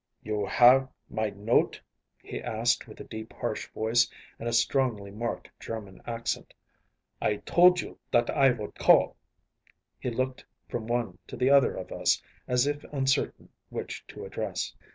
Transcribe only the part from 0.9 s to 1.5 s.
my